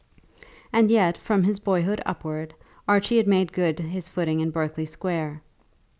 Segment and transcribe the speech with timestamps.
[0.73, 2.55] And yet from his boyhood upwards
[2.87, 5.43] Archie had made good his footing in Berkeley Square.